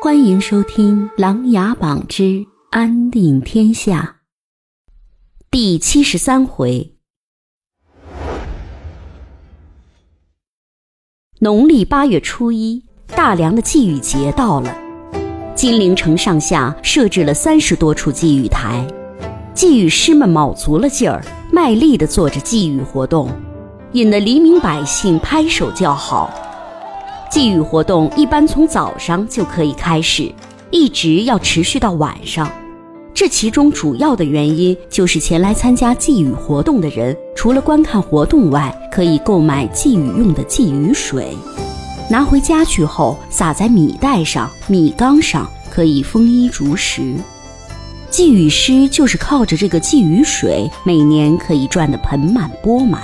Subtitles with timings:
[0.00, 4.18] 欢迎收听《琅琊榜之安定天下》
[5.50, 6.94] 第七十三回。
[11.40, 14.72] 农历八月初一，大梁的祭雨节到了。
[15.56, 18.86] 金陵城上下设置了三十多处祭雨台，
[19.52, 21.20] 祭雨师们卯足了劲儿，
[21.50, 23.28] 卖力地做着祭雨活动，
[23.94, 26.30] 引得黎民百姓拍手叫好。
[27.30, 30.32] 祭雨活动一般从早上就可以开始，
[30.70, 32.50] 一直要持续到晚上。
[33.12, 41.36] 这其中主要的原因就是前来参加祭雨活动的人，除了观看活动外，可以购买祭雨用的祭雨水，
[42.08, 47.14] 拿回家去后撒在米袋上、米缸上，可以丰衣足食。
[48.08, 53.02] 祭雨师就是靠着这个祭雨水，每年可以赚得盆满钵满。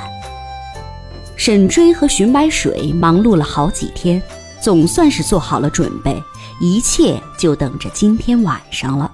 [1.37, 4.23] 沈追和寻白水忙碌了好几天，
[4.61, 6.23] 总算是做好了准备，
[6.61, 9.11] 一切就等着今天晚上了。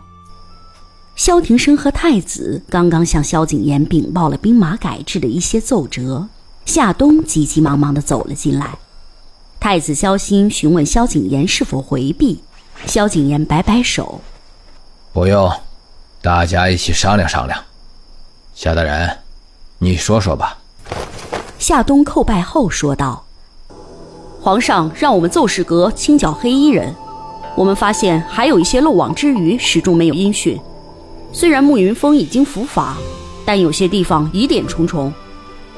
[1.16, 6.28] 萧庭生和太子刚刚向萧景琰禀报了兵马改制的一些奏折，
[6.64, 8.78] 夏冬急急忙忙地走了进来。
[9.58, 12.42] 太子萧欣询问萧景琰是否回避，
[12.86, 14.20] 萧景琰摆摆手
[15.12, 15.52] ：“不用，
[16.22, 17.64] 大家一起商量商量。”
[18.54, 19.18] 夏大人，
[19.78, 20.59] 你说说吧。
[21.60, 23.22] 夏冬叩拜后说道
[24.40, 26.94] ：“皇上让我们奏事阁清剿黑衣人，
[27.54, 30.58] 我们发现还有一些漏网之鱼，始终没有音讯。
[31.34, 32.96] 虽然慕云峰已经伏法，
[33.44, 35.12] 但有些地方疑点重重，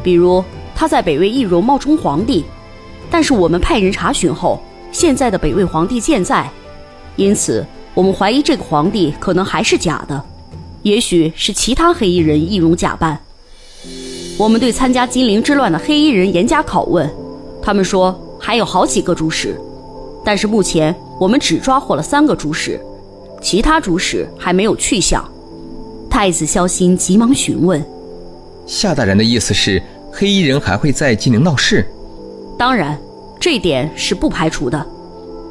[0.04, 2.44] 比如他在北魏易容冒充皇帝，
[3.10, 6.48] 但是我们派人查询后，现在的北魏皇帝健在，
[7.16, 10.22] 因此我们怀疑这个皇帝可能还是假的，
[10.82, 13.18] 也许是其他黑衣人易容假扮。”
[14.38, 17.08] 我们对参加金陵之乱的黑衣人严加拷问，
[17.62, 19.56] 他们说还有好几个主使，
[20.24, 22.80] 但是目前我们只抓获了三个主使，
[23.40, 25.22] 其他主使还没有去向。
[26.10, 27.84] 太子萧欣急忙询问
[28.66, 29.80] ：“夏大人的意思是，
[30.12, 31.86] 黑衣人还会在金陵闹事
[32.58, 32.98] ？”“当然，
[33.38, 34.84] 这点是不排除的。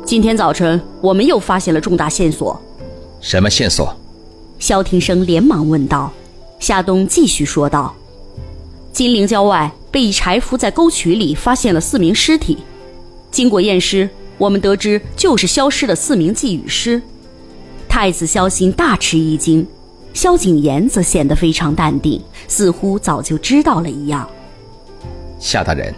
[0.03, 2.59] 今天早晨我们又发现了重大线索。
[3.21, 3.95] ”“什么线索？”
[4.59, 6.11] 萧庭生连忙问道。
[6.59, 7.95] 夏冬继续说道。
[9.01, 12.59] 金陵郊外被一柴夫在沟渠里发现了四名尸体，
[13.31, 14.07] 经过验尸，
[14.37, 17.01] 我们得知就是消失的四名祭雨师。
[17.89, 19.65] 太子萧心大吃一惊，
[20.13, 24.29] 萧景琰则显得非常淡定，似乎早就知道了一样。
[25.39, 25.91] 夏大人，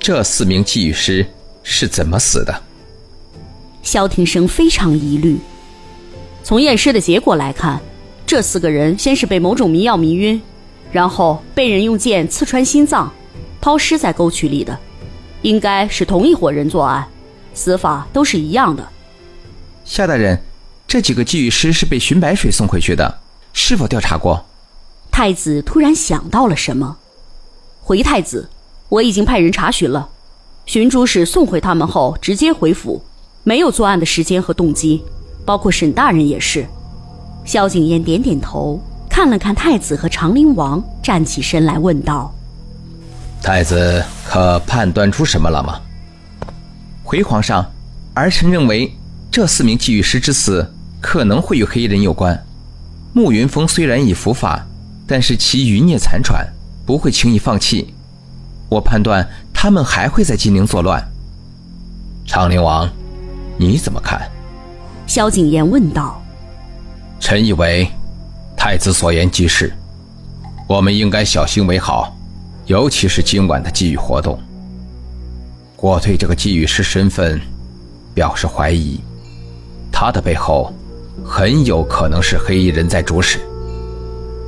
[0.00, 1.24] 这四名祭雨师
[1.62, 2.62] 是怎么死的？
[3.84, 5.38] 萧庭生非常疑虑。
[6.42, 7.80] 从验尸的结果来看，
[8.26, 10.42] 这四个人先是被某种迷药迷晕。
[10.94, 13.12] 然后被人用剑刺穿心脏，
[13.60, 14.78] 抛尸在沟渠里的，
[15.42, 17.04] 应该是同一伙人作案，
[17.52, 18.88] 死法都是一样的。
[19.84, 20.40] 夏大人，
[20.86, 23.18] 这几个祭语师是被寻白水送回去的，
[23.52, 24.46] 是否调查过？
[25.10, 26.96] 太子突然想到了什么，
[27.82, 28.48] 回太子，
[28.88, 30.08] 我已经派人查询了，
[30.64, 33.02] 寻主使送回他们后直接回府，
[33.42, 35.02] 没有作案的时间和动机，
[35.44, 36.64] 包括沈大人也是。
[37.44, 38.80] 萧景琰点点头。
[39.16, 42.34] 看了看太子和长陵王，站起身来问道
[43.40, 45.80] ：“太子可判断出什么了吗？”
[47.04, 47.64] 回皇上，
[48.12, 48.92] 儿臣认为
[49.30, 50.68] 这四名祭玉师之死
[51.00, 52.36] 可能会与黑衣人有关。
[53.12, 54.66] 慕云峰虽然已伏法，
[55.06, 56.44] 但是其余孽残喘，
[56.84, 57.94] 不会轻易放弃。
[58.68, 61.00] 我判断他们还会在金陵作乱。
[62.26, 62.90] 长陵王，
[63.56, 64.28] 你怎么看？
[65.06, 66.20] 萧景琰问道。
[67.20, 67.88] 臣以为。
[68.66, 69.70] 太子所言极是，
[70.66, 72.16] 我们应该小心为好，
[72.64, 74.40] 尤其是今晚的祭雨活动。
[75.76, 77.38] 我对这个祭雨师身份
[78.14, 78.98] 表示怀疑，
[79.92, 80.72] 他的背后
[81.22, 83.38] 很有可能是黑衣人在主使。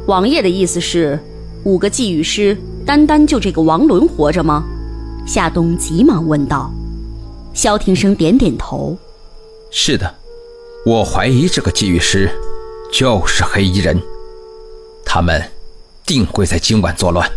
[0.07, 1.23] 王爷的意思是，
[1.65, 2.57] 五个祭雨师
[2.87, 4.65] 单单就这个王伦活着吗？
[5.27, 6.73] 夏冬急忙问道。
[7.53, 8.97] 萧庭生点点头
[9.71, 10.15] ：“是的，
[10.87, 12.31] 我怀疑这个祭雨师。”
[12.93, 14.01] 就是黑衣人，
[15.05, 15.43] 他们
[16.07, 17.29] 定会在今晚作乱。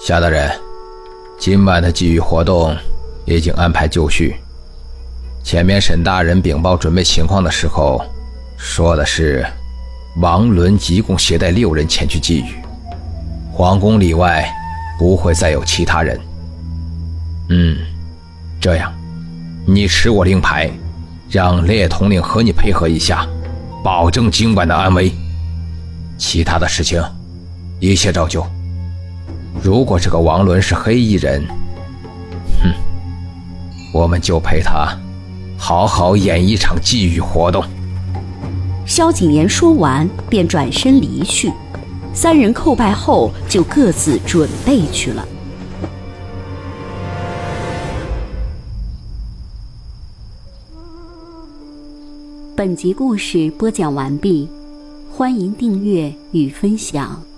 [0.00, 0.50] 夏大人，
[1.38, 2.74] 今晚的祭雨活动
[3.26, 4.36] 已经安排就绪。
[5.44, 8.02] 前面沈大人禀报准备情况的时候，
[8.56, 9.44] 说的是
[10.20, 12.54] 王伦一共携带六人前去祭雨，
[13.52, 14.48] 皇宫里外
[14.98, 16.18] 不会再有其他人。
[17.50, 17.76] 嗯，
[18.60, 18.94] 这样，
[19.66, 20.70] 你持我令牌，
[21.28, 23.26] 让列统领和你配合一下。
[23.82, 25.12] 保证今晚的安危。
[26.16, 27.02] 其他的事情，
[27.80, 28.46] 一切照旧。
[29.60, 31.42] 如果这个王伦是黑衣人，
[32.62, 32.72] 哼，
[33.92, 34.96] 我们就陪他
[35.58, 37.64] 好好演一场祭雨活动。
[38.86, 41.52] 萧景琰说完，便转身离去。
[42.14, 45.26] 三人叩拜后，就各自准备去了。
[52.54, 54.46] 本集故事播讲完毕
[55.10, 57.31] 欢迎订阅与分享。